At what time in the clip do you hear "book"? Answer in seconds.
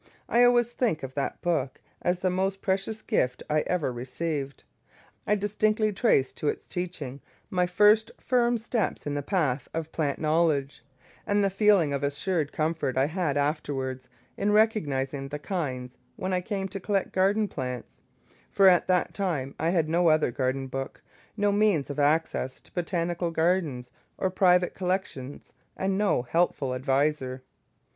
1.43-1.79, 20.65-21.03